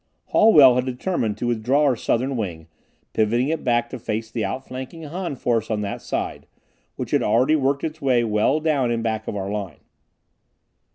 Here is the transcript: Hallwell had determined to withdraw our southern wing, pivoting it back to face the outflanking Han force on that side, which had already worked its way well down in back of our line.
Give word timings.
Hallwell 0.31 0.73
had 0.77 0.85
determined 0.87 1.37
to 1.37 1.45
withdraw 1.45 1.83
our 1.83 1.95
southern 1.95 2.35
wing, 2.35 2.67
pivoting 3.13 3.49
it 3.49 3.63
back 3.63 3.87
to 3.91 3.99
face 3.99 4.31
the 4.31 4.43
outflanking 4.43 5.03
Han 5.03 5.35
force 5.35 5.69
on 5.69 5.81
that 5.81 6.01
side, 6.01 6.47
which 6.95 7.11
had 7.11 7.21
already 7.21 7.55
worked 7.55 7.83
its 7.83 8.01
way 8.01 8.23
well 8.23 8.59
down 8.59 8.89
in 8.89 9.03
back 9.03 9.27
of 9.27 9.35
our 9.35 9.51
line. 9.51 9.81